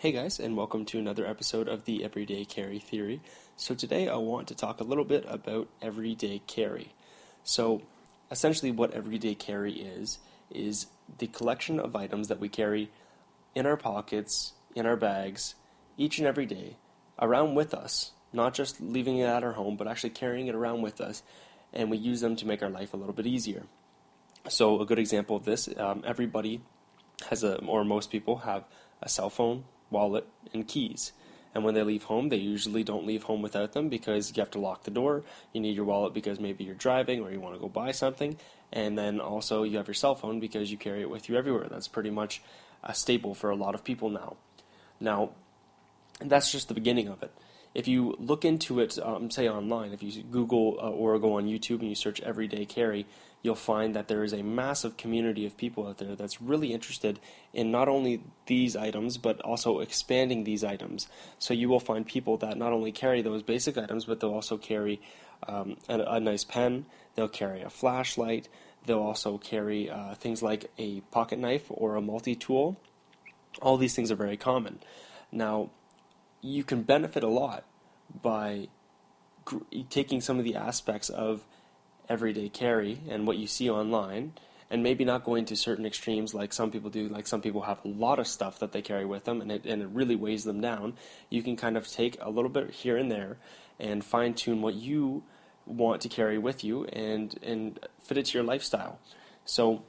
Hey 0.00 0.12
guys, 0.12 0.38
and 0.38 0.56
welcome 0.56 0.84
to 0.84 0.98
another 1.00 1.26
episode 1.26 1.66
of 1.66 1.84
the 1.84 2.04
Everyday 2.04 2.44
Carry 2.44 2.78
Theory. 2.78 3.20
So, 3.56 3.74
today 3.74 4.08
I 4.08 4.14
want 4.14 4.46
to 4.46 4.54
talk 4.54 4.80
a 4.80 4.84
little 4.84 5.04
bit 5.04 5.24
about 5.26 5.66
everyday 5.82 6.38
carry. 6.46 6.94
So, 7.42 7.82
essentially, 8.30 8.70
what 8.70 8.94
everyday 8.94 9.34
carry 9.34 9.72
is, 9.72 10.20
is 10.52 10.86
the 11.18 11.26
collection 11.26 11.80
of 11.80 11.96
items 11.96 12.28
that 12.28 12.38
we 12.38 12.48
carry 12.48 12.92
in 13.56 13.66
our 13.66 13.76
pockets, 13.76 14.52
in 14.76 14.86
our 14.86 14.94
bags, 14.94 15.56
each 15.96 16.18
and 16.18 16.28
every 16.28 16.46
day, 16.46 16.76
around 17.18 17.56
with 17.56 17.74
us, 17.74 18.12
not 18.32 18.54
just 18.54 18.80
leaving 18.80 19.18
it 19.18 19.26
at 19.26 19.42
our 19.42 19.54
home, 19.54 19.76
but 19.76 19.88
actually 19.88 20.10
carrying 20.10 20.46
it 20.46 20.54
around 20.54 20.80
with 20.80 21.00
us, 21.00 21.24
and 21.72 21.90
we 21.90 21.96
use 21.96 22.20
them 22.20 22.36
to 22.36 22.46
make 22.46 22.62
our 22.62 22.70
life 22.70 22.94
a 22.94 22.96
little 22.96 23.12
bit 23.12 23.26
easier. 23.26 23.64
So, 24.48 24.80
a 24.80 24.86
good 24.86 25.00
example 25.00 25.34
of 25.34 25.44
this 25.44 25.68
um, 25.76 26.04
everybody 26.06 26.60
has 27.30 27.42
a, 27.42 27.56
or 27.64 27.82
most 27.82 28.12
people 28.12 28.36
have 28.36 28.62
a 29.02 29.08
cell 29.08 29.28
phone 29.28 29.64
wallet, 29.90 30.26
and 30.52 30.66
keys. 30.66 31.12
And 31.54 31.64
when 31.64 31.74
they 31.74 31.82
leave 31.82 32.04
home, 32.04 32.28
they 32.28 32.36
usually 32.36 32.84
don't 32.84 33.06
leave 33.06 33.24
home 33.24 33.42
without 33.42 33.72
them 33.72 33.88
because 33.88 34.36
you 34.36 34.40
have 34.40 34.50
to 34.52 34.60
lock 34.60 34.84
the 34.84 34.90
door. 34.90 35.24
You 35.52 35.60
need 35.60 35.74
your 35.74 35.86
wallet 35.86 36.14
because 36.14 36.38
maybe 36.38 36.64
you're 36.64 36.74
driving 36.74 37.20
or 37.20 37.30
you 37.32 37.40
want 37.40 37.54
to 37.54 37.60
go 37.60 37.68
buy 37.68 37.90
something. 37.92 38.36
And 38.72 38.98
then 38.98 39.18
also 39.18 39.62
you 39.62 39.78
have 39.78 39.88
your 39.88 39.94
cell 39.94 40.14
phone 40.14 40.40
because 40.40 40.70
you 40.70 40.76
carry 40.76 41.00
it 41.00 41.10
with 41.10 41.28
you 41.28 41.36
everywhere. 41.36 41.66
That's 41.70 41.88
pretty 41.88 42.10
much 42.10 42.42
uh, 42.84 42.88
a 42.90 42.94
staple 42.94 43.34
for 43.34 43.50
a 43.50 43.56
lot 43.56 43.74
of 43.74 43.82
people 43.82 44.10
now. 44.10 44.36
Now, 45.00 45.30
that's 46.20 46.52
just 46.52 46.68
the 46.68 46.74
beginning 46.74 47.08
of 47.08 47.22
it. 47.22 47.32
If 47.74 47.86
you 47.86 48.16
look 48.18 48.44
into 48.44 48.80
it, 48.80 48.98
um, 48.98 49.30
say 49.30 49.48
online, 49.48 49.92
if 49.92 50.02
you 50.02 50.22
Google 50.22 50.78
uh, 50.82 50.90
or 50.90 51.18
go 51.18 51.34
on 51.34 51.46
YouTube 51.46 51.80
and 51.80 51.88
you 51.88 51.94
search 51.94 52.20
everyday 52.20 52.64
carry, 52.64 53.06
you'll 53.42 53.54
find 53.54 53.94
that 53.94 54.08
there 54.08 54.24
is 54.24 54.32
a 54.32 54.42
massive 54.42 54.96
community 54.96 55.46
of 55.46 55.56
people 55.56 55.86
out 55.86 55.98
there 55.98 56.16
that's 56.16 56.42
really 56.42 56.72
interested 56.72 57.20
in 57.52 57.70
not 57.70 57.88
only 57.88 58.22
these 58.46 58.74
items 58.74 59.16
but 59.16 59.40
also 59.42 59.80
expanding 59.80 60.44
these 60.44 60.64
items. 60.64 61.08
So 61.38 61.54
you 61.54 61.68
will 61.68 61.80
find 61.80 62.06
people 62.06 62.36
that 62.38 62.56
not 62.56 62.72
only 62.72 62.92
carry 62.92 63.22
those 63.22 63.42
basic 63.42 63.78
items 63.78 64.04
but 64.04 64.20
they'll 64.20 64.34
also 64.34 64.56
carry 64.56 65.00
um, 65.46 65.76
a, 65.88 66.00
a, 66.00 66.20
nice 66.20 66.42
pen, 66.44 66.86
they'll 67.14 67.28
carry 67.28 67.62
a 67.62 67.70
flashlight, 67.70 68.48
they'll 68.86 68.98
also 68.98 69.38
carry 69.38 69.88
uh, 69.88 70.14
things 70.14 70.42
like 70.42 70.70
a 70.78 71.00
pocket 71.12 71.38
knife 71.38 71.64
or 71.68 71.94
a 71.94 72.00
multi 72.00 72.34
tool. 72.34 72.80
All 73.62 73.76
these 73.76 73.94
things 73.94 74.10
are 74.10 74.16
very 74.16 74.36
common. 74.36 74.80
Now, 75.30 75.70
you 76.40 76.64
can 76.64 76.82
benefit 76.82 77.22
a 77.22 77.28
lot 77.28 77.64
by 78.22 78.68
gr- 79.44 79.64
taking 79.90 80.20
some 80.20 80.38
of 80.38 80.44
the 80.44 80.54
aspects 80.54 81.08
of 81.08 81.46
everyday 82.08 82.48
carry 82.48 83.00
and 83.08 83.26
what 83.26 83.36
you 83.36 83.46
see 83.46 83.68
online, 83.68 84.32
and 84.70 84.82
maybe 84.82 85.04
not 85.04 85.24
going 85.24 85.44
to 85.46 85.56
certain 85.56 85.86
extremes 85.86 86.34
like 86.34 86.52
some 86.52 86.70
people 86.70 86.90
do. 86.90 87.08
Like 87.08 87.26
some 87.26 87.40
people 87.40 87.62
have 87.62 87.84
a 87.84 87.88
lot 87.88 88.18
of 88.18 88.26
stuff 88.26 88.58
that 88.60 88.72
they 88.72 88.82
carry 88.82 89.04
with 89.04 89.24
them, 89.24 89.40
and 89.40 89.50
it 89.50 89.64
and 89.64 89.82
it 89.82 89.88
really 89.88 90.16
weighs 90.16 90.44
them 90.44 90.60
down. 90.60 90.94
You 91.30 91.42
can 91.42 91.56
kind 91.56 91.76
of 91.76 91.88
take 91.88 92.16
a 92.20 92.30
little 92.30 92.50
bit 92.50 92.70
here 92.70 92.96
and 92.96 93.10
there, 93.10 93.38
and 93.78 94.04
fine 94.04 94.34
tune 94.34 94.62
what 94.62 94.74
you 94.74 95.24
want 95.66 96.00
to 96.02 96.08
carry 96.08 96.38
with 96.38 96.64
you, 96.64 96.84
and 96.86 97.38
and 97.42 97.78
fit 98.00 98.18
it 98.18 98.26
to 98.26 98.38
your 98.38 98.44
lifestyle. 98.44 98.98
So. 99.44 99.84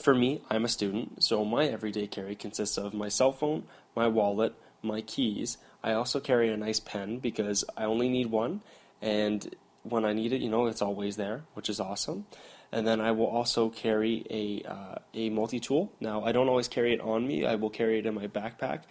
For 0.00 0.14
me, 0.14 0.40
I'm 0.48 0.64
a 0.64 0.68
student, 0.68 1.22
so 1.22 1.44
my 1.44 1.66
everyday 1.66 2.06
carry 2.06 2.34
consists 2.34 2.78
of 2.78 2.94
my 2.94 3.10
cell 3.10 3.30
phone, 3.30 3.64
my 3.94 4.06
wallet, 4.08 4.54
my 4.82 5.00
keys. 5.00 5.58
I 5.82 5.92
also 5.92 6.20
carry 6.20 6.52
a 6.52 6.56
nice 6.56 6.80
pen 6.80 7.18
because 7.18 7.64
I 7.76 7.84
only 7.84 8.08
need 8.08 8.30
one, 8.30 8.62
and 9.00 9.54
when 9.82 10.04
I 10.04 10.12
need 10.12 10.32
it, 10.32 10.40
you 10.40 10.48
know, 10.48 10.66
it's 10.66 10.82
always 10.82 11.16
there, 11.16 11.42
which 11.54 11.68
is 11.68 11.80
awesome. 11.80 12.26
And 12.70 12.86
then 12.86 13.00
I 13.00 13.10
will 13.10 13.26
also 13.26 13.68
carry 13.68 14.24
a 14.30 14.68
uh, 14.68 14.94
a 15.12 15.30
multi 15.30 15.60
tool. 15.60 15.92
Now 16.00 16.24
I 16.24 16.32
don't 16.32 16.48
always 16.48 16.68
carry 16.68 16.94
it 16.94 17.00
on 17.00 17.26
me. 17.26 17.44
I 17.44 17.56
will 17.56 17.70
carry 17.70 17.98
it 17.98 18.06
in 18.06 18.14
my 18.14 18.28
backpack. 18.28 18.82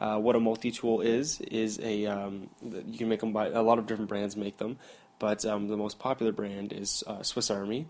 Uh, 0.00 0.18
what 0.18 0.36
a 0.36 0.40
multi 0.40 0.70
tool 0.70 1.00
is 1.00 1.40
is 1.40 1.78
a 1.80 2.06
um, 2.06 2.50
you 2.62 2.98
can 2.98 3.08
make 3.08 3.20
them 3.20 3.32
by 3.32 3.48
a 3.48 3.62
lot 3.62 3.78
of 3.78 3.86
different 3.86 4.08
brands 4.08 4.36
make 4.36 4.56
them, 4.58 4.78
but 5.18 5.44
um, 5.44 5.68
the 5.68 5.76
most 5.76 5.98
popular 5.98 6.32
brand 6.32 6.72
is 6.72 7.04
uh, 7.06 7.22
Swiss 7.22 7.50
Army. 7.50 7.86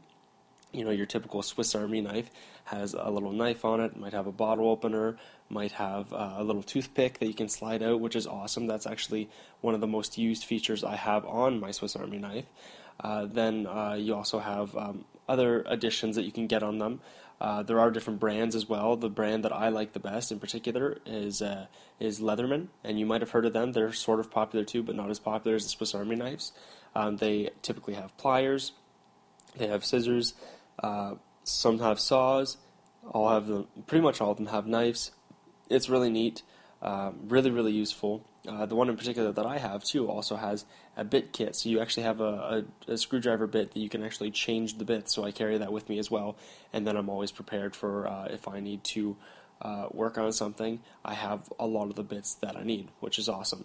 You 0.73 0.85
know, 0.85 0.91
your 0.91 1.07
typical 1.07 1.43
Swiss 1.43 1.75
Army 1.75 2.01
knife 2.01 2.31
has 2.65 2.95
a 2.95 3.11
little 3.11 3.33
knife 3.33 3.65
on 3.65 3.81
it. 3.81 3.97
Might 3.97 4.13
have 4.13 4.27
a 4.27 4.33
bottle 4.33 4.69
opener, 4.69 5.17
might 5.49 5.73
have 5.73 6.13
uh, 6.13 6.35
a 6.37 6.45
little 6.45 6.63
toothpick 6.63 7.19
that 7.19 7.27
you 7.27 7.35
can 7.35 7.49
slide 7.49 7.83
out, 7.83 8.01
which 8.01 8.15
is 8.15 8.27
awesome. 8.27 8.67
That's 8.67 8.87
actually 8.87 9.31
one 9.63 9.75
of 9.75 9.81
the 9.81 9.87
most 9.87 10.19
used 10.19 10.45
features 10.45 10.85
I 10.85 10.97
have 10.97 11.25
on 11.25 11.59
my 11.59 11.71
Swiss 11.71 11.97
Army 11.97 12.19
knife. 12.19 12.45
Uh, 13.01 13.27
then 13.27 13.67
uh, 13.67 13.95
you 13.99 14.15
also 14.15 14.39
have 14.41 14.77
um, 14.77 15.05
other 15.29 15.63
additions 15.67 16.17
that 16.17 16.25
you 16.25 16.33
can 16.33 16.47
get 16.47 16.63
on 16.63 16.79
them. 16.79 17.01
Uh, 17.41 17.63
there 17.63 17.79
are 17.79 17.91
different 17.91 18.19
brands 18.19 18.57
as 18.57 18.69
well. 18.69 18.97
The 18.97 19.09
brand 19.09 19.45
that 19.45 19.53
I 19.53 19.69
like 19.69 19.93
the 19.93 20.01
best, 20.01 20.33
in 20.33 20.41
particular, 20.41 20.99
is 21.07 21.41
uh, 21.41 21.67
is 22.01 22.21
Leatherman, 22.21 22.67
and 22.83 22.99
you 22.99 23.07
might 23.07 23.21
have 23.21 23.31
heard 23.31 23.47
of 23.47 23.53
them. 23.53 23.73
They're 23.73 23.93
sort 23.93 24.19
of 24.19 24.31
popular 24.31 24.65
too, 24.65 24.83
but 24.83 24.97
not 24.97 25.09
as 25.09 25.21
popular 25.21 25.57
as 25.57 25.63
the 25.63 25.71
Swiss 25.71 25.95
Army 25.95 26.17
knives. 26.17 26.53
Um, 26.97 27.17
they 27.17 27.51
typically 27.63 27.95
have 27.95 28.17
pliers, 28.17 28.73
they 29.57 29.69
have 29.69 29.85
scissors, 29.85 30.35
uh, 30.83 31.15
some 31.45 31.79
have 31.81 32.01
saws. 32.01 32.57
All 33.11 33.31
have 33.31 33.47
them. 33.47 33.67
Pretty 33.87 34.03
much 34.03 34.21
all 34.21 34.33
of 34.33 34.37
them 34.37 34.47
have 34.47 34.67
knives 34.67 35.13
it's 35.71 35.89
really 35.89 36.11
neat, 36.11 36.43
um, 36.83 37.21
really 37.29 37.51
really 37.51 37.73
useful. 37.73 38.25
Uh, 38.47 38.65
the 38.65 38.75
one 38.75 38.89
in 38.89 38.97
particular 38.97 39.31
that 39.33 39.45
I 39.45 39.59
have 39.59 39.85
too 39.85 40.09
also 40.09 40.37
has 40.37 40.65
a 40.97 41.05
bit 41.05 41.33
kit, 41.33 41.55
so 41.55 41.69
you 41.69 41.81
actually 41.81 42.05
have 42.05 42.21
a, 42.21 42.65
a, 42.89 42.93
a, 42.93 42.97
screwdriver 42.99 43.47
bit 43.47 43.73
that 43.73 43.81
you 43.81 43.89
can 43.89 44.03
actually 44.03 44.31
change 44.31 44.79
the 44.79 44.85
bit. 44.85 45.11
So 45.11 45.25
I 45.25 45.33
carry 45.33 45.59
that 45.59 45.73
with 45.73 45.89
me 45.89 45.99
as 45.99 46.11
well, 46.11 46.37
and 46.73 46.87
then 46.87 46.97
I'm 46.97 47.11
always 47.11 47.31
prepared 47.31 47.77
for 47.77 48.09
uh, 48.09 48.29
if 48.31 48.49
I 48.49 48.61
need 48.61 48.85
to 48.85 49.17
uh, 49.61 49.89
work 49.91 50.17
on 50.17 50.33
something. 50.33 50.81
I 51.05 51.15
have 51.15 51.53
a 51.59 51.67
lot 51.67 51.91
of 51.91 51.97
the 51.97 52.03
bits 52.03 52.35
that 52.37 52.57
I 52.57 52.63
need, 52.63 52.89
which 53.01 53.19
is 53.19 53.29
awesome. 53.29 53.65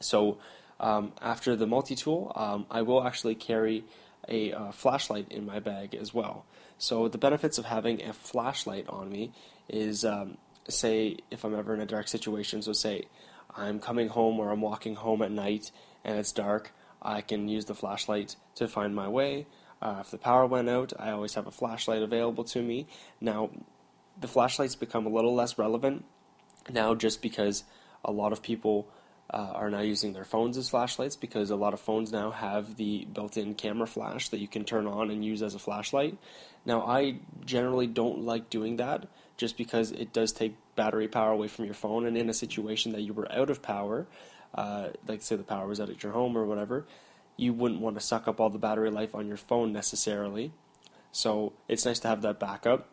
So 0.00 0.38
um, 0.78 1.12
after 1.20 1.56
the 1.56 1.66
multi 1.66 1.96
tool, 1.96 2.32
um, 2.36 2.66
I 2.70 2.82
will 2.82 3.04
actually 3.04 3.34
carry 3.34 3.84
a 4.28 4.52
uh, 4.52 4.72
flashlight 4.72 5.30
in 5.30 5.46
my 5.46 5.58
bag 5.58 5.94
as 5.94 6.12
well. 6.12 6.44
So 6.78 7.08
the 7.08 7.18
benefits 7.18 7.58
of 7.58 7.66
having 7.66 8.02
a 8.02 8.12
flashlight 8.12 8.88
on 8.88 9.10
me 9.10 9.32
is 9.68 10.04
um, 10.04 10.38
say 10.68 11.18
if 11.30 11.44
I'm 11.44 11.54
ever 11.54 11.74
in 11.74 11.80
a 11.80 11.86
dark 11.86 12.08
situation, 12.08 12.62
so 12.62 12.72
say 12.72 13.04
I'm 13.56 13.78
coming 13.80 14.08
home 14.08 14.38
or 14.40 14.50
I'm 14.50 14.60
walking 14.60 14.96
home 14.96 15.22
at 15.22 15.30
night 15.30 15.70
and 16.04 16.18
it's 16.18 16.32
dark, 16.32 16.72
I 17.00 17.20
can 17.20 17.48
use 17.48 17.66
the 17.66 17.74
flashlight 17.74 18.36
to 18.56 18.68
find 18.68 18.94
my 18.94 19.08
way. 19.08 19.46
Uh, 19.80 19.98
if 20.00 20.10
the 20.10 20.18
power 20.18 20.46
went 20.46 20.68
out, 20.68 20.92
I 20.98 21.10
always 21.10 21.34
have 21.34 21.46
a 21.46 21.50
flashlight 21.50 22.02
available 22.02 22.44
to 22.44 22.62
me. 22.62 22.86
Now, 23.20 23.50
the 24.18 24.28
flashlights 24.28 24.76
become 24.76 25.06
a 25.06 25.10
little 25.10 25.34
less 25.34 25.58
relevant 25.58 26.04
now 26.70 26.94
just 26.94 27.20
because 27.20 27.64
a 28.04 28.12
lot 28.12 28.32
of 28.32 28.42
people 28.42 28.88
uh, 29.30 29.52
are 29.54 29.70
now 29.70 29.80
using 29.80 30.12
their 30.12 30.24
phones 30.24 30.56
as 30.56 30.68
flashlights 30.68 31.16
because 31.16 31.50
a 31.50 31.56
lot 31.56 31.72
of 31.72 31.80
phones 31.80 32.12
now 32.12 32.30
have 32.30 32.76
the 32.76 33.06
built 33.12 33.36
in 33.36 33.54
camera 33.54 33.86
flash 33.86 34.28
that 34.28 34.38
you 34.38 34.48
can 34.48 34.64
turn 34.64 34.86
on 34.86 35.10
and 35.10 35.24
use 35.24 35.42
as 35.42 35.54
a 35.54 35.58
flashlight. 35.58 36.16
Now, 36.66 36.82
I 36.82 37.16
generally 37.44 37.86
don't 37.86 38.20
like 38.20 38.50
doing 38.50 38.76
that 38.76 39.06
just 39.36 39.56
because 39.56 39.90
it 39.90 40.12
does 40.12 40.32
take 40.32 40.54
battery 40.76 41.08
power 41.08 41.32
away 41.32 41.48
from 41.48 41.64
your 41.64 41.74
phone. 41.74 42.06
And 42.06 42.16
in 42.16 42.28
a 42.28 42.34
situation 42.34 42.92
that 42.92 43.00
you 43.00 43.12
were 43.12 43.30
out 43.32 43.50
of 43.50 43.62
power, 43.62 44.06
uh, 44.54 44.88
like 45.08 45.22
say 45.22 45.36
the 45.36 45.42
power 45.42 45.66
was 45.66 45.80
out 45.80 45.90
at 45.90 46.02
your 46.02 46.12
home 46.12 46.36
or 46.36 46.44
whatever, 46.44 46.86
you 47.36 47.52
wouldn't 47.52 47.80
want 47.80 47.98
to 47.98 48.04
suck 48.04 48.28
up 48.28 48.40
all 48.40 48.50
the 48.50 48.58
battery 48.58 48.90
life 48.90 49.14
on 49.14 49.26
your 49.26 49.36
phone 49.36 49.72
necessarily. 49.72 50.52
So 51.12 51.52
it's 51.68 51.84
nice 51.84 51.98
to 52.00 52.08
have 52.08 52.22
that 52.22 52.38
backup. 52.38 52.88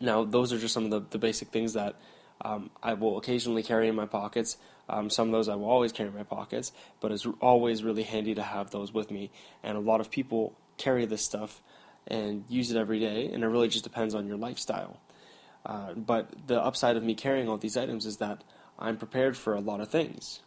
Now, 0.00 0.24
those 0.24 0.52
are 0.52 0.58
just 0.58 0.74
some 0.74 0.84
of 0.84 0.90
the, 0.90 1.02
the 1.10 1.18
basic 1.18 1.48
things 1.48 1.74
that 1.74 1.96
um, 2.44 2.70
I 2.82 2.94
will 2.94 3.16
occasionally 3.16 3.62
carry 3.62 3.88
in 3.88 3.94
my 3.94 4.06
pockets. 4.06 4.56
Um, 4.88 5.08
some 5.08 5.28
of 5.28 5.32
those 5.32 5.48
I 5.48 5.54
will 5.54 5.68
always 5.68 5.92
carry 5.92 6.10
in 6.10 6.14
my 6.14 6.24
pockets, 6.24 6.72
but 7.00 7.10
it's 7.10 7.26
always 7.40 7.82
really 7.82 8.02
handy 8.02 8.34
to 8.34 8.42
have 8.42 8.70
those 8.70 8.92
with 8.92 9.10
me. 9.10 9.30
And 9.62 9.76
a 9.76 9.80
lot 9.80 10.00
of 10.00 10.10
people 10.10 10.54
carry 10.76 11.06
this 11.06 11.24
stuff 11.24 11.62
and 12.06 12.44
use 12.48 12.70
it 12.70 12.76
every 12.76 13.00
day, 13.00 13.30
and 13.32 13.42
it 13.42 13.46
really 13.46 13.68
just 13.68 13.84
depends 13.84 14.14
on 14.14 14.26
your 14.26 14.36
lifestyle. 14.36 15.00
Uh, 15.64 15.94
but 15.94 16.28
the 16.46 16.60
upside 16.62 16.96
of 16.96 17.02
me 17.02 17.14
carrying 17.14 17.48
all 17.48 17.56
these 17.56 17.78
items 17.78 18.04
is 18.04 18.18
that 18.18 18.44
I'm 18.78 18.98
prepared 18.98 19.36
for 19.36 19.54
a 19.54 19.60
lot 19.60 19.80
of 19.80 19.88
things. 19.88 20.40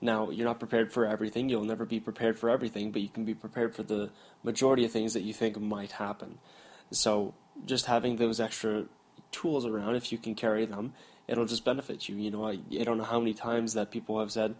Now, 0.00 0.30
you're 0.30 0.46
not 0.46 0.60
prepared 0.60 0.92
for 0.92 1.06
everything, 1.06 1.48
you'll 1.48 1.64
never 1.64 1.84
be 1.84 1.98
prepared 1.98 2.38
for 2.38 2.50
everything, 2.50 2.92
but 2.92 3.02
you 3.02 3.08
can 3.08 3.24
be 3.24 3.34
prepared 3.34 3.74
for 3.74 3.82
the 3.82 4.10
majority 4.44 4.84
of 4.84 4.92
things 4.92 5.14
that 5.14 5.22
you 5.22 5.32
think 5.32 5.58
might 5.58 5.92
happen. 5.92 6.38
So, 6.92 7.34
just 7.64 7.86
having 7.86 8.16
those 8.16 8.38
extra 8.38 8.84
tools 9.32 9.66
around, 9.66 9.96
if 9.96 10.12
you 10.12 10.18
can 10.18 10.34
carry 10.34 10.66
them, 10.66 10.94
it'll 11.28 11.46
just 11.46 11.64
benefit 11.64 12.08
you. 12.08 12.16
You 12.16 12.30
know, 12.30 12.46
I, 12.46 12.58
I 12.78 12.84
don't 12.84 12.98
know 12.98 13.04
how 13.04 13.18
many 13.18 13.34
times 13.34 13.74
that 13.74 13.90
people 13.90 14.20
have 14.20 14.32
said, 14.32 14.54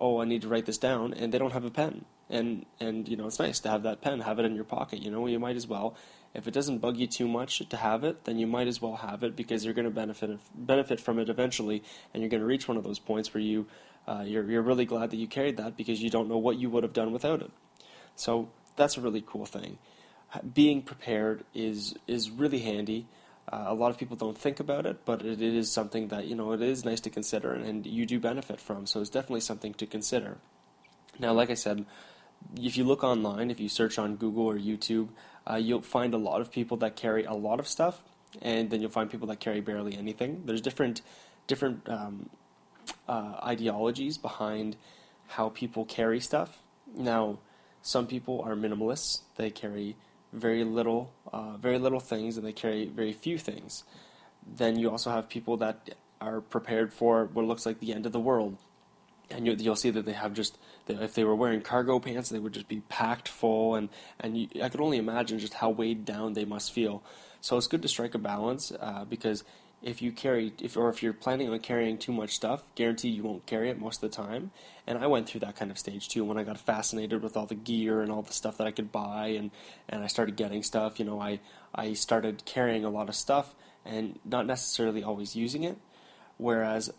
"Oh, 0.00 0.20
I 0.20 0.24
need 0.24 0.42
to 0.42 0.48
write 0.48 0.66
this 0.66 0.78
down," 0.78 1.14
and 1.14 1.32
they 1.32 1.38
don't 1.38 1.52
have 1.52 1.64
a 1.64 1.70
pen. 1.70 2.04
And 2.30 2.66
and 2.80 3.08
you 3.08 3.16
know, 3.16 3.26
it's 3.26 3.38
nice 3.38 3.60
to 3.60 3.68
have 3.68 3.82
that 3.82 4.00
pen, 4.00 4.20
have 4.20 4.38
it 4.38 4.44
in 4.44 4.54
your 4.54 4.64
pocket. 4.64 5.02
You 5.02 5.10
know, 5.10 5.26
you 5.26 5.38
might 5.38 5.56
as 5.56 5.66
well 5.66 5.96
if 6.34 6.48
it 6.48 6.50
doesn't 6.50 6.78
bug 6.78 6.96
you 6.96 7.06
too 7.06 7.28
much 7.28 7.60
to 7.68 7.76
have 7.76 8.02
it, 8.02 8.24
then 8.24 8.38
you 8.38 8.46
might 8.46 8.66
as 8.66 8.82
well 8.82 8.96
have 8.96 9.22
it 9.22 9.36
because 9.36 9.64
you're 9.64 9.72
going 9.72 9.84
to 9.84 9.90
benefit 9.90 10.38
benefit 10.54 11.00
from 11.00 11.20
it 11.20 11.28
eventually, 11.28 11.82
and 12.12 12.22
you're 12.22 12.30
going 12.30 12.40
to 12.40 12.46
reach 12.46 12.66
one 12.66 12.76
of 12.76 12.82
those 12.82 12.98
points 12.98 13.32
where 13.32 13.40
you 13.40 13.66
uh, 14.08 14.24
you're 14.26 14.50
you're 14.50 14.62
really 14.62 14.84
glad 14.84 15.10
that 15.10 15.16
you 15.16 15.28
carried 15.28 15.56
that 15.58 15.76
because 15.76 16.02
you 16.02 16.10
don't 16.10 16.28
know 16.28 16.36
what 16.36 16.58
you 16.58 16.68
would 16.68 16.82
have 16.82 16.92
done 16.92 17.12
without 17.12 17.40
it. 17.40 17.52
So 18.16 18.50
that's 18.74 18.96
a 18.96 19.00
really 19.00 19.22
cool 19.24 19.46
thing. 19.46 19.78
Being 20.52 20.82
prepared 20.82 21.44
is 21.54 21.94
is 22.08 22.30
really 22.30 22.58
handy. 22.58 23.06
Uh, 23.54 23.66
a 23.68 23.74
lot 23.74 23.90
of 23.90 23.98
people 23.98 24.16
don't 24.16 24.36
think 24.36 24.58
about 24.58 24.84
it, 24.84 25.04
but 25.04 25.24
it 25.24 25.40
is 25.40 25.70
something 25.70 26.08
that 26.08 26.26
you 26.26 26.34
know 26.34 26.50
it 26.52 26.60
is 26.60 26.84
nice 26.84 27.00
to 27.00 27.08
consider, 27.08 27.52
and, 27.52 27.64
and 27.64 27.86
you 27.86 28.04
do 28.04 28.18
benefit 28.18 28.60
from. 28.60 28.84
So 28.84 29.00
it's 29.00 29.10
definitely 29.10 29.42
something 29.42 29.74
to 29.74 29.86
consider. 29.86 30.38
Now, 31.20 31.32
like 31.34 31.50
I 31.50 31.54
said, 31.54 31.86
if 32.60 32.76
you 32.76 32.82
look 32.82 33.04
online, 33.04 33.52
if 33.52 33.60
you 33.60 33.68
search 33.68 33.96
on 33.96 34.16
Google 34.16 34.46
or 34.46 34.58
YouTube, 34.58 35.10
uh, 35.48 35.54
you'll 35.54 35.82
find 35.82 36.14
a 36.14 36.18
lot 36.18 36.40
of 36.40 36.50
people 36.50 36.76
that 36.78 36.96
carry 36.96 37.24
a 37.24 37.34
lot 37.34 37.60
of 37.60 37.68
stuff, 37.68 38.02
and 38.42 38.70
then 38.70 38.80
you'll 38.80 38.90
find 38.90 39.08
people 39.08 39.28
that 39.28 39.38
carry 39.38 39.60
barely 39.60 39.96
anything. 39.96 40.42
There's 40.46 40.60
different 40.60 41.02
different 41.46 41.88
um, 41.88 42.30
uh, 43.08 43.34
ideologies 43.44 44.18
behind 44.18 44.76
how 45.28 45.50
people 45.50 45.84
carry 45.84 46.18
stuff. 46.18 46.58
Now, 46.96 47.38
some 47.82 48.08
people 48.08 48.42
are 48.44 48.56
minimalists; 48.56 49.20
they 49.36 49.50
carry 49.50 49.94
very 50.34 50.64
little, 50.64 51.12
uh, 51.32 51.56
very 51.56 51.78
little 51.78 52.00
things, 52.00 52.36
and 52.36 52.46
they 52.46 52.52
carry 52.52 52.86
very 52.86 53.12
few 53.12 53.38
things. 53.38 53.84
Then 54.46 54.78
you 54.78 54.90
also 54.90 55.10
have 55.10 55.28
people 55.28 55.56
that 55.58 55.96
are 56.20 56.40
prepared 56.40 56.92
for 56.92 57.26
what 57.26 57.44
looks 57.44 57.64
like 57.64 57.80
the 57.80 57.92
end 57.92 58.06
of 58.06 58.12
the 58.12 58.20
world, 58.20 58.58
and 59.30 59.46
you, 59.46 59.56
will 59.68 59.76
see 59.76 59.90
that 59.90 60.04
they 60.04 60.12
have 60.12 60.34
just 60.34 60.58
if 60.86 61.14
they 61.14 61.24
were 61.24 61.34
wearing 61.34 61.62
cargo 61.62 61.98
pants, 61.98 62.28
they 62.28 62.38
would 62.38 62.52
just 62.52 62.68
be 62.68 62.80
packed 62.88 63.28
full, 63.28 63.74
and 63.74 63.88
and 64.20 64.36
you, 64.36 64.48
I 64.62 64.68
could 64.68 64.80
only 64.80 64.98
imagine 64.98 65.38
just 65.38 65.54
how 65.54 65.70
weighed 65.70 66.04
down 66.04 66.34
they 66.34 66.44
must 66.44 66.72
feel. 66.72 67.02
So 67.40 67.56
it's 67.56 67.66
good 67.66 67.82
to 67.82 67.88
strike 67.88 68.14
a 68.14 68.18
balance 68.18 68.72
uh, 68.80 69.04
because 69.04 69.44
if 69.84 70.00
you 70.00 70.12
carry 70.12 70.54
if 70.60 70.78
or 70.78 70.88
if 70.88 71.02
you're 71.02 71.12
planning 71.12 71.50
on 71.50 71.58
carrying 71.58 71.98
too 71.98 72.12
much 72.12 72.34
stuff, 72.34 72.62
guarantee 72.74 73.10
you 73.10 73.22
won't 73.22 73.44
carry 73.44 73.68
it 73.68 73.78
most 73.78 74.02
of 74.02 74.10
the 74.10 74.16
time. 74.16 74.50
And 74.86 74.98
I 74.98 75.06
went 75.06 75.28
through 75.28 75.40
that 75.40 75.56
kind 75.56 75.70
of 75.70 75.78
stage 75.78 76.08
too 76.08 76.24
when 76.24 76.38
I 76.38 76.42
got 76.42 76.58
fascinated 76.58 77.22
with 77.22 77.36
all 77.36 77.44
the 77.44 77.54
gear 77.54 78.00
and 78.00 78.10
all 78.10 78.22
the 78.22 78.32
stuff 78.32 78.56
that 78.56 78.66
I 78.66 78.70
could 78.70 78.90
buy 78.90 79.28
and 79.28 79.50
and 79.88 80.02
I 80.02 80.06
started 80.06 80.36
getting 80.36 80.62
stuff, 80.62 80.98
you 80.98 81.04
know, 81.04 81.20
I 81.20 81.40
I 81.74 81.92
started 81.92 82.46
carrying 82.46 82.84
a 82.84 82.88
lot 82.88 83.10
of 83.10 83.14
stuff 83.14 83.54
and 83.84 84.18
not 84.24 84.46
necessarily 84.46 85.02
always 85.02 85.36
using 85.36 85.64
it. 85.64 85.76
Whereas 86.38 86.90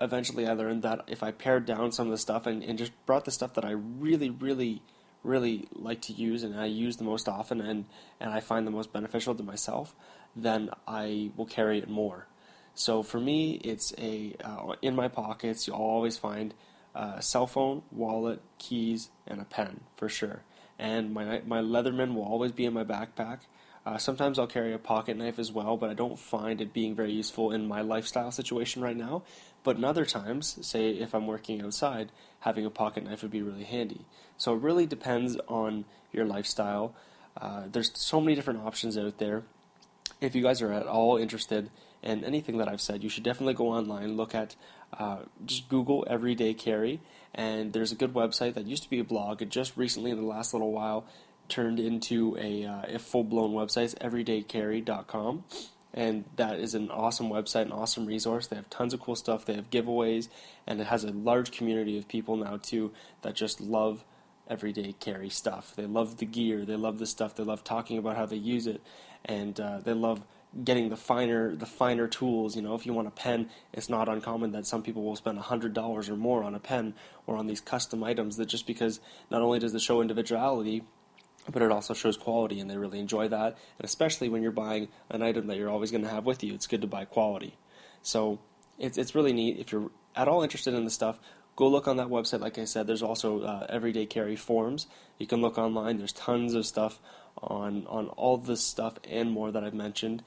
eventually 0.00 0.46
I 0.46 0.52
learned 0.52 0.82
that 0.82 1.02
if 1.08 1.24
I 1.24 1.32
pared 1.32 1.66
down 1.66 1.90
some 1.90 2.06
of 2.06 2.12
the 2.12 2.18
stuff 2.18 2.46
and, 2.46 2.62
and 2.62 2.78
just 2.78 2.92
brought 3.04 3.24
the 3.24 3.32
stuff 3.32 3.54
that 3.54 3.64
I 3.64 3.72
really, 3.72 4.30
really, 4.30 4.82
really 5.24 5.66
like 5.72 6.02
to 6.02 6.12
use 6.12 6.44
and 6.44 6.58
I 6.58 6.66
use 6.66 6.98
the 6.98 7.04
most 7.04 7.28
often 7.28 7.60
and, 7.60 7.86
and 8.20 8.30
I 8.30 8.38
find 8.38 8.64
the 8.64 8.70
most 8.70 8.92
beneficial 8.92 9.34
to 9.34 9.42
myself, 9.42 9.92
then 10.36 10.70
I 10.86 11.32
will 11.36 11.46
carry 11.46 11.78
it 11.78 11.88
more. 11.88 12.27
So 12.78 13.02
for 13.02 13.18
me, 13.18 13.54
it's 13.64 13.92
a 13.98 14.36
uh, 14.42 14.74
in 14.82 14.94
my 14.94 15.08
pockets. 15.08 15.66
You'll 15.66 15.76
always 15.76 16.16
find 16.16 16.54
a 16.94 17.20
cell 17.20 17.48
phone, 17.48 17.82
wallet, 17.90 18.40
keys, 18.58 19.10
and 19.26 19.40
a 19.40 19.44
pen 19.44 19.80
for 19.96 20.08
sure. 20.08 20.42
And 20.78 21.12
my 21.12 21.42
my 21.44 21.60
Leatherman 21.60 22.14
will 22.14 22.22
always 22.22 22.52
be 22.52 22.64
in 22.64 22.72
my 22.72 22.84
backpack. 22.84 23.40
Uh, 23.84 23.98
sometimes 23.98 24.38
I'll 24.38 24.46
carry 24.46 24.72
a 24.72 24.78
pocket 24.78 25.16
knife 25.16 25.40
as 25.40 25.50
well, 25.50 25.76
but 25.76 25.90
I 25.90 25.94
don't 25.94 26.20
find 26.20 26.60
it 26.60 26.72
being 26.72 26.94
very 26.94 27.10
useful 27.10 27.50
in 27.50 27.66
my 27.66 27.80
lifestyle 27.80 28.30
situation 28.30 28.80
right 28.80 28.96
now. 28.96 29.24
But 29.64 29.76
in 29.76 29.84
other 29.84 30.04
times, 30.04 30.64
say 30.64 30.90
if 30.90 31.14
I'm 31.16 31.26
working 31.26 31.60
outside, 31.60 32.12
having 32.40 32.64
a 32.64 32.70
pocket 32.70 33.02
knife 33.02 33.22
would 33.22 33.32
be 33.32 33.42
really 33.42 33.64
handy. 33.64 34.04
So 34.36 34.54
it 34.54 34.62
really 34.62 34.86
depends 34.86 35.36
on 35.48 35.84
your 36.12 36.26
lifestyle. 36.26 36.94
Uh, 37.36 37.62
there's 37.72 37.90
so 37.98 38.20
many 38.20 38.36
different 38.36 38.60
options 38.60 38.96
out 38.96 39.18
there 39.18 39.42
if 40.20 40.34
you 40.34 40.42
guys 40.42 40.62
are 40.62 40.72
at 40.72 40.86
all 40.86 41.16
interested 41.16 41.70
in 42.02 42.24
anything 42.24 42.58
that 42.58 42.68
I've 42.68 42.80
said, 42.80 43.02
you 43.02 43.08
should 43.08 43.24
definitely 43.24 43.54
go 43.54 43.68
online, 43.68 44.16
look 44.16 44.34
at, 44.34 44.56
uh, 44.98 45.18
just 45.44 45.68
Google 45.68 46.06
Everyday 46.08 46.54
Carry, 46.54 47.00
and 47.34 47.72
there's 47.72 47.92
a 47.92 47.96
good 47.96 48.14
website 48.14 48.54
that 48.54 48.66
used 48.66 48.82
to 48.84 48.90
be 48.90 48.98
a 48.98 49.04
blog. 49.04 49.42
It 49.42 49.50
just 49.50 49.76
recently, 49.76 50.10
in 50.10 50.16
the 50.16 50.26
last 50.26 50.52
little 50.52 50.72
while, 50.72 51.04
turned 51.48 51.80
into 51.80 52.36
a, 52.38 52.64
uh, 52.64 52.82
a 52.94 52.98
full 52.98 53.24
blown 53.24 53.52
website. 53.52 53.84
It's 53.84 53.94
everydaycarry.com. 53.96 55.44
And 55.94 56.24
that 56.36 56.60
is 56.60 56.74
an 56.74 56.90
awesome 56.90 57.30
website, 57.30 57.62
an 57.62 57.72
awesome 57.72 58.04
resource. 58.04 58.46
They 58.46 58.56
have 58.56 58.68
tons 58.68 58.92
of 58.92 59.00
cool 59.00 59.16
stuff. 59.16 59.46
They 59.46 59.54
have 59.54 59.70
giveaways, 59.70 60.28
and 60.66 60.80
it 60.80 60.86
has 60.88 61.02
a 61.02 61.10
large 61.10 61.50
community 61.50 61.98
of 61.98 62.06
people 62.06 62.36
now 62.36 62.58
too 62.58 62.92
that 63.22 63.34
just 63.34 63.60
love 63.60 64.04
everyday 64.46 64.92
carry 64.92 65.30
stuff. 65.30 65.74
They 65.74 65.86
love 65.86 66.18
the 66.18 66.26
gear. 66.26 66.64
They 66.64 66.76
love 66.76 66.98
the 66.98 67.06
stuff. 67.06 67.34
They 67.34 67.42
love 67.42 67.64
talking 67.64 67.98
about 67.98 68.16
how 68.16 68.26
they 68.26 68.36
use 68.36 68.66
it 68.66 68.82
and 69.24 69.58
uh, 69.60 69.80
they 69.80 69.92
love 69.92 70.22
getting 70.64 70.88
the 70.88 70.96
finer 70.96 71.54
the 71.54 71.66
finer 71.66 72.06
tools. 72.06 72.56
You 72.56 72.62
know, 72.62 72.74
if 72.74 72.86
you 72.86 72.92
want 72.92 73.08
a 73.08 73.12
pen, 73.12 73.50
it's 73.72 73.88
not 73.88 74.08
uncommon 74.08 74.52
that 74.52 74.66
some 74.66 74.82
people 74.82 75.02
will 75.02 75.16
spend 75.16 75.38
a 75.38 75.42
hundred 75.42 75.74
dollars 75.74 76.08
or 76.08 76.16
more 76.16 76.42
on 76.42 76.54
a 76.54 76.60
pen 76.60 76.94
or 77.26 77.36
on 77.36 77.46
these 77.46 77.60
custom 77.60 78.02
items. 78.02 78.36
That 78.36 78.46
just 78.46 78.66
because 78.66 79.00
not 79.30 79.42
only 79.42 79.58
does 79.58 79.74
it 79.74 79.82
show 79.82 80.00
individuality, 80.00 80.84
but 81.50 81.62
it 81.62 81.70
also 81.70 81.94
shows 81.94 82.16
quality, 82.16 82.60
and 82.60 82.70
they 82.70 82.76
really 82.76 82.98
enjoy 82.98 83.28
that. 83.28 83.56
And 83.78 83.84
especially 83.84 84.28
when 84.28 84.42
you're 84.42 84.52
buying 84.52 84.88
an 85.10 85.22
item 85.22 85.46
that 85.46 85.56
you're 85.56 85.70
always 85.70 85.90
going 85.90 86.04
to 86.04 86.10
have 86.10 86.26
with 86.26 86.42
you, 86.42 86.54
it's 86.54 86.66
good 86.66 86.82
to 86.82 86.86
buy 86.86 87.04
quality. 87.04 87.56
So 88.02 88.38
it's 88.78 88.98
it's 88.98 89.14
really 89.14 89.32
neat. 89.32 89.58
If 89.58 89.72
you're 89.72 89.90
at 90.14 90.28
all 90.28 90.42
interested 90.42 90.74
in 90.74 90.84
the 90.84 90.90
stuff, 90.90 91.18
go 91.56 91.68
look 91.68 91.88
on 91.88 91.96
that 91.96 92.08
website. 92.08 92.40
Like 92.40 92.58
I 92.58 92.64
said, 92.64 92.86
there's 92.86 93.02
also 93.02 93.42
uh, 93.42 93.66
everyday 93.68 94.06
carry 94.06 94.36
forums. 94.36 94.86
You 95.18 95.26
can 95.26 95.40
look 95.40 95.58
online. 95.58 95.98
There's 95.98 96.12
tons 96.12 96.54
of 96.54 96.64
stuff 96.66 97.00
on 97.42 97.86
on 97.86 98.08
all 98.08 98.36
this 98.36 98.62
stuff 98.62 98.94
and 99.08 99.30
more 99.30 99.50
that 99.50 99.64
I've 99.64 99.74
mentioned. 99.74 100.22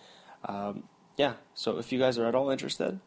Um, 0.46 0.84
yeah, 1.18 1.34
so 1.54 1.78
if 1.78 1.92
you 1.92 2.00
guys 2.00 2.18
are 2.18 2.25
at 2.25 2.36
all 2.36 2.50
interested, 2.50 3.00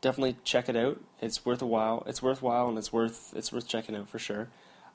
definitely 0.00 0.36
check 0.44 0.68
it 0.68 0.76
out. 0.76 1.00
It's 1.20 1.44
worth 1.44 1.62
a 1.62 1.66
while. 1.66 2.04
It's 2.06 2.22
worthwhile 2.22 2.68
and 2.68 2.78
it's 2.78 2.92
worth 2.92 3.32
it's 3.36 3.52
worth 3.52 3.68
checking 3.68 3.96
out 3.96 4.08
for 4.08 4.18
sure. 4.18 4.48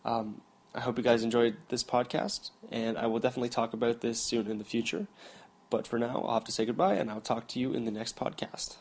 Um, 0.05 0.41
I 0.73 0.81
hope 0.81 0.97
you 0.97 1.03
guys 1.03 1.23
enjoyed 1.23 1.57
this 1.69 1.83
podcast, 1.83 2.51
and 2.71 2.97
I 2.97 3.07
will 3.07 3.19
definitely 3.19 3.49
talk 3.49 3.73
about 3.73 4.01
this 4.01 4.21
soon 4.21 4.49
in 4.49 4.59
the 4.59 4.63
future. 4.63 5.07
But 5.69 5.87
for 5.87 5.97
now, 5.99 6.23
I'll 6.25 6.35
have 6.35 6.43
to 6.45 6.51
say 6.51 6.65
goodbye, 6.65 6.95
and 6.95 7.09
I'll 7.09 7.21
talk 7.21 7.47
to 7.49 7.59
you 7.59 7.73
in 7.73 7.85
the 7.85 7.91
next 7.91 8.15
podcast. 8.15 8.77